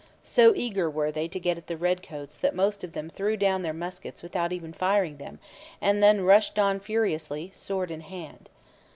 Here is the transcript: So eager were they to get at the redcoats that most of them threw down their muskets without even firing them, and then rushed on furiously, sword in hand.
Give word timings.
So 0.23 0.55
eager 0.55 0.89
were 0.89 1.11
they 1.11 1.27
to 1.27 1.39
get 1.39 1.57
at 1.59 1.67
the 1.67 1.77
redcoats 1.77 2.35
that 2.39 2.55
most 2.55 2.83
of 2.83 2.93
them 2.93 3.07
threw 3.07 3.37
down 3.37 3.61
their 3.61 3.71
muskets 3.71 4.23
without 4.23 4.51
even 4.51 4.73
firing 4.73 5.17
them, 5.17 5.37
and 5.79 6.01
then 6.01 6.25
rushed 6.25 6.57
on 6.57 6.79
furiously, 6.79 7.51
sword 7.53 7.91
in 7.91 8.01
hand. 8.01 8.49